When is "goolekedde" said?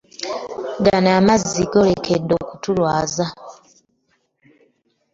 1.71-2.33